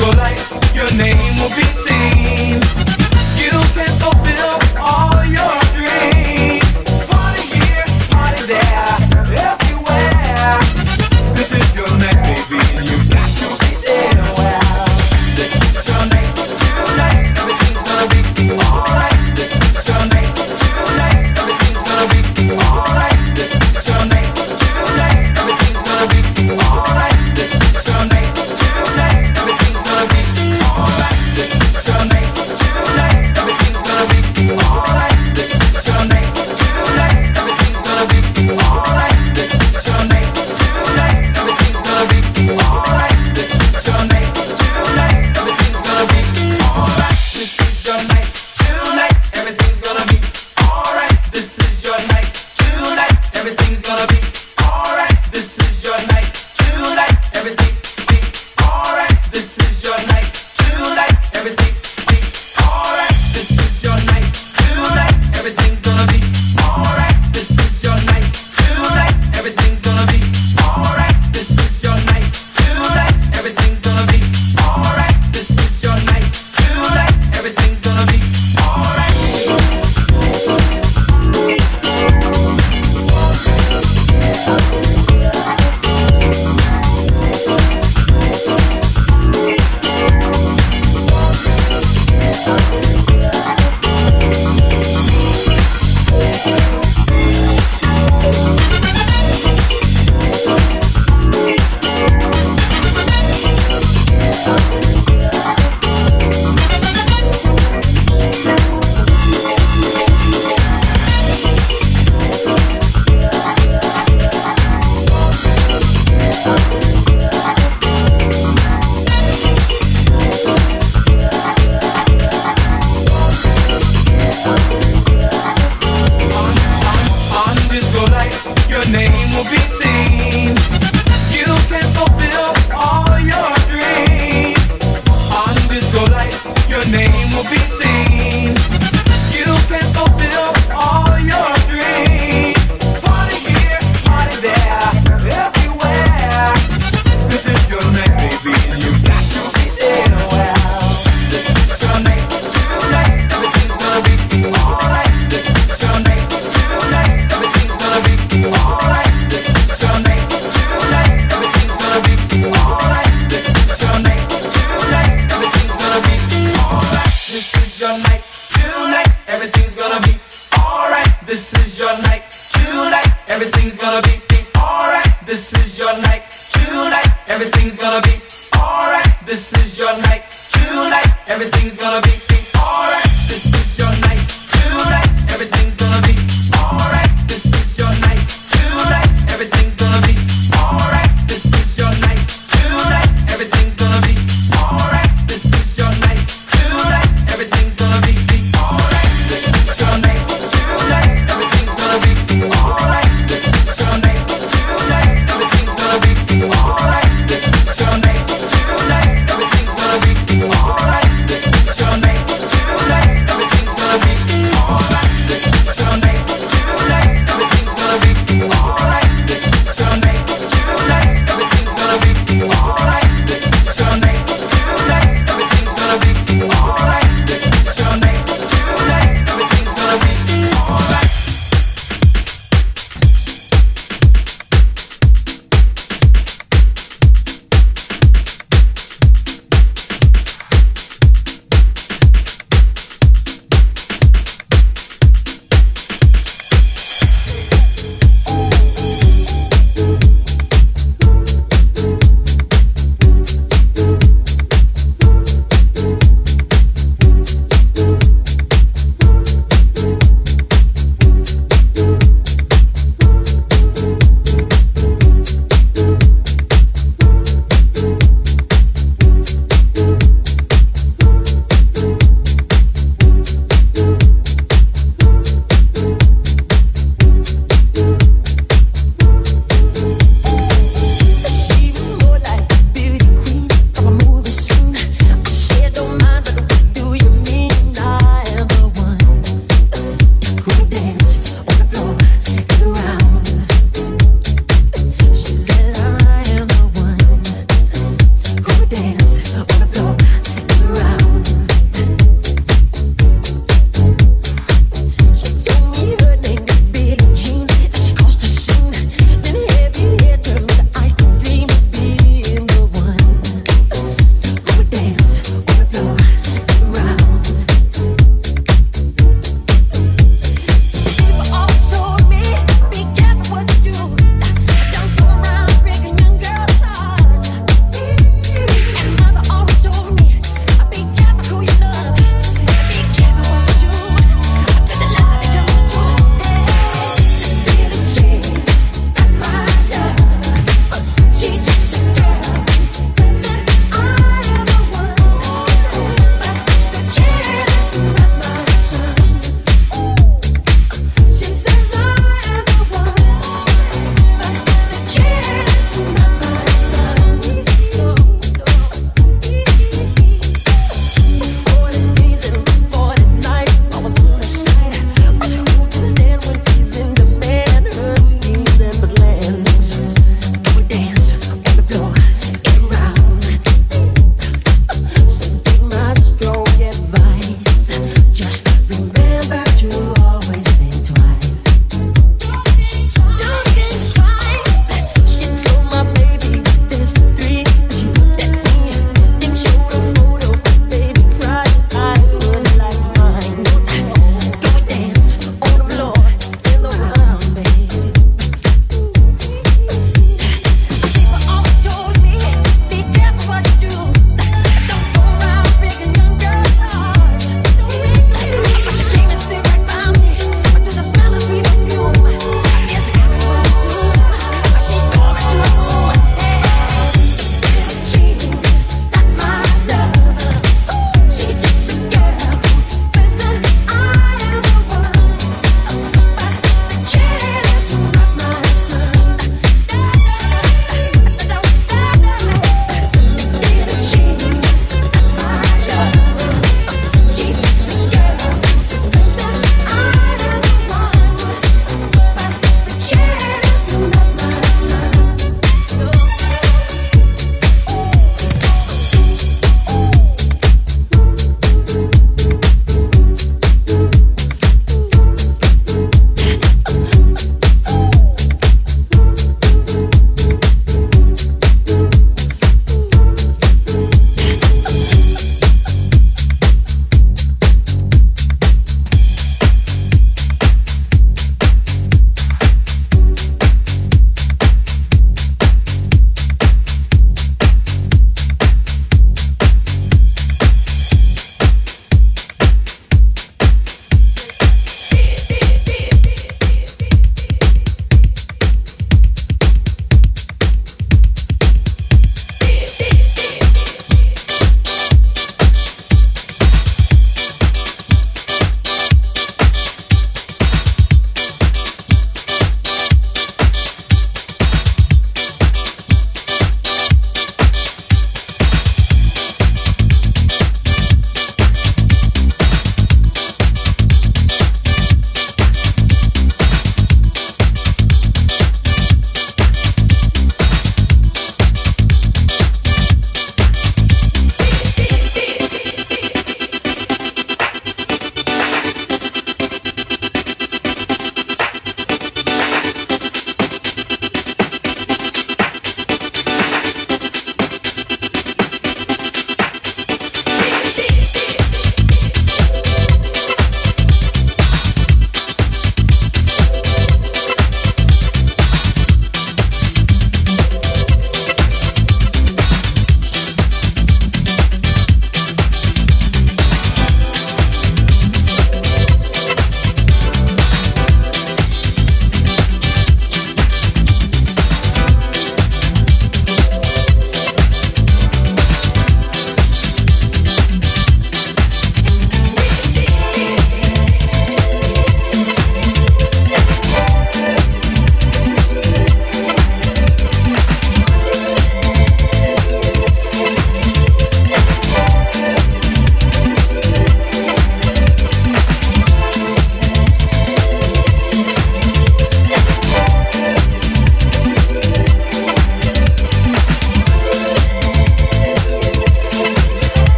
disco 0.00 0.16
lights 0.16 0.59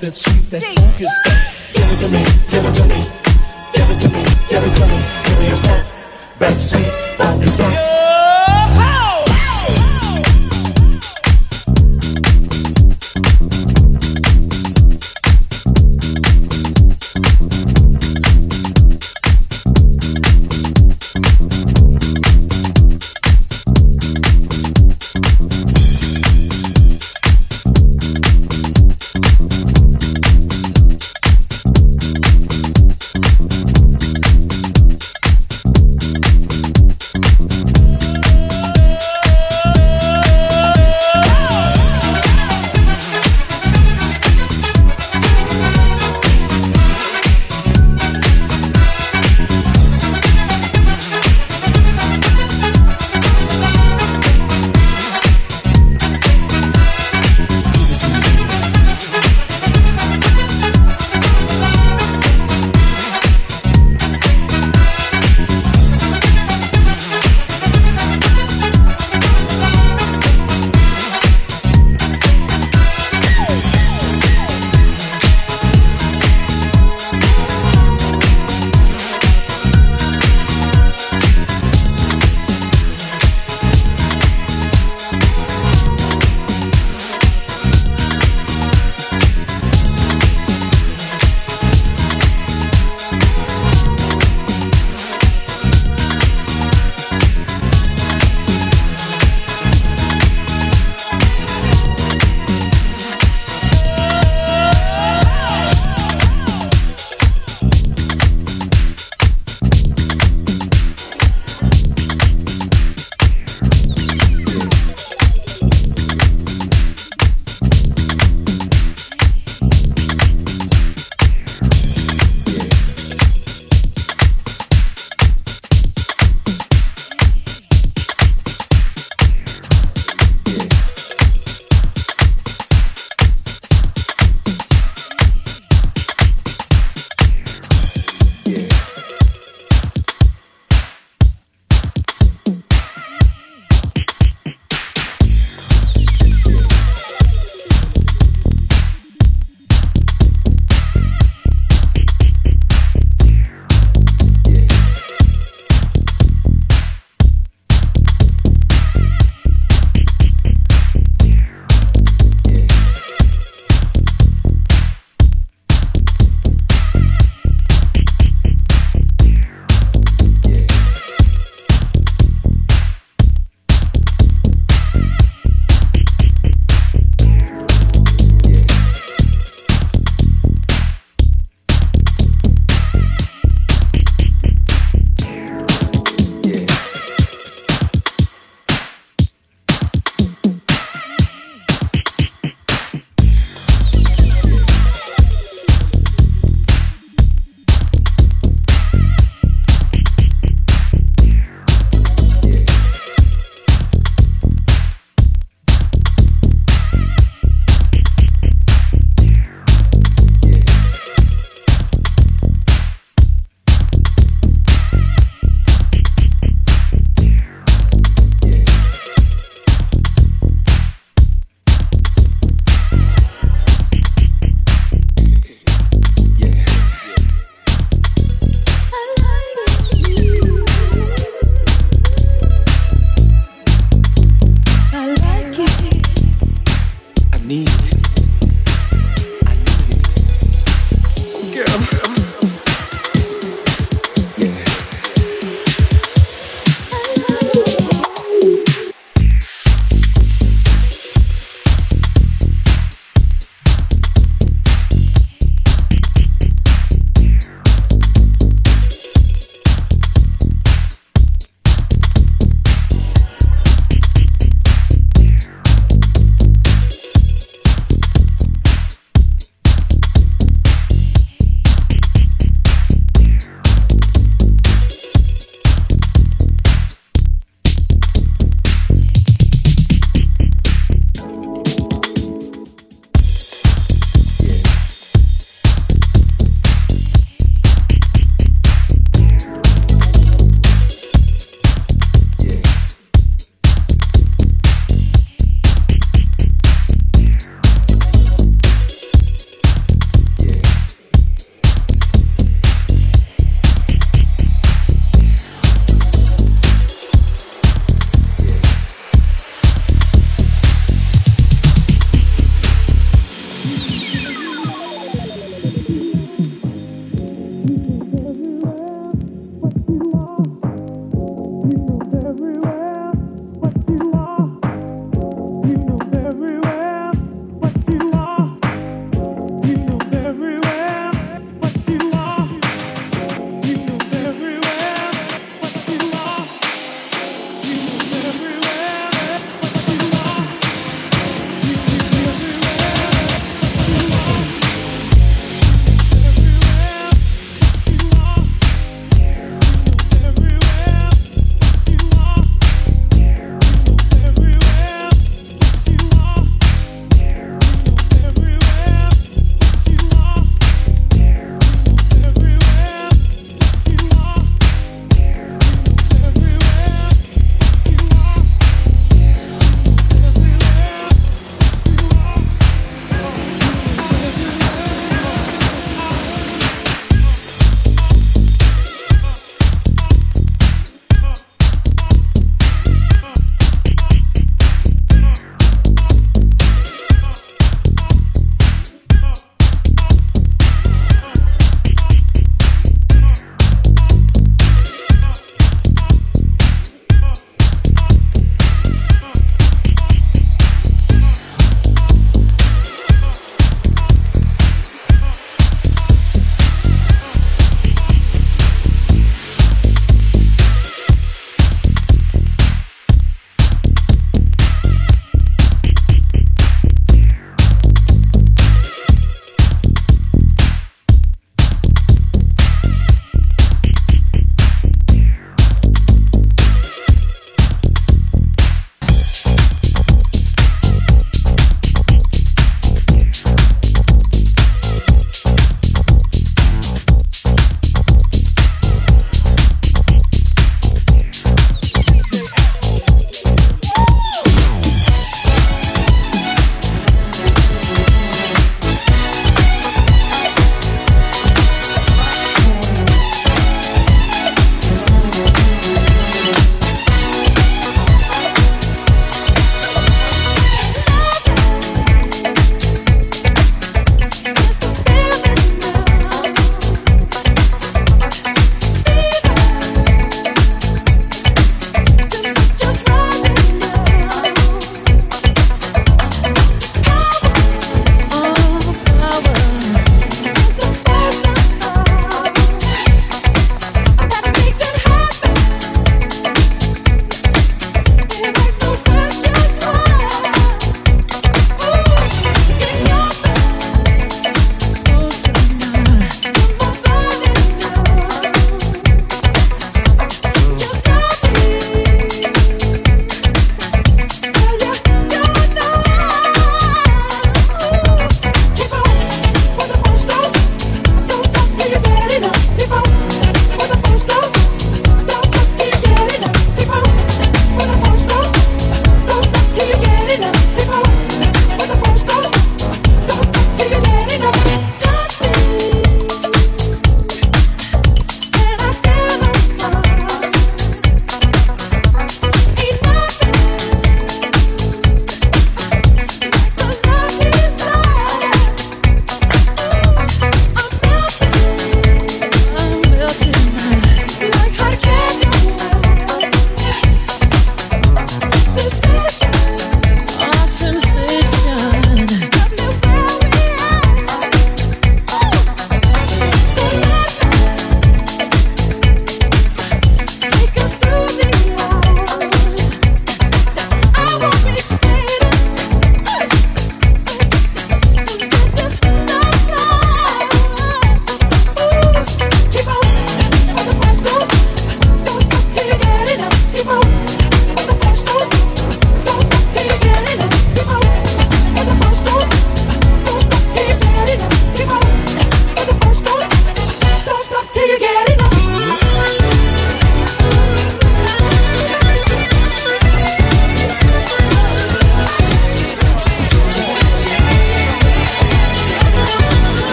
that 0.00 0.14
sweet, 0.14 0.50
that 0.50 0.62
focus, 0.62 1.20
that 1.24 1.37